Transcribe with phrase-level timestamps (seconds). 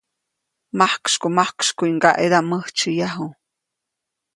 [0.77, 3.27] Majksykumajksykuʼy ŋgaʼedaʼm mäjtsyäyaju.